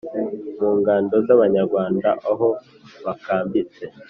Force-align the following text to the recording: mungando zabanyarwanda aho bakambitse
mungando 0.59 1.15
zabanyarwanda 1.27 2.09
aho 2.29 2.47
bakambitse 3.03 3.83